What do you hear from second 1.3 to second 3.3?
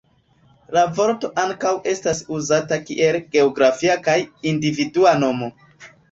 ankaŭ estas uzata kiel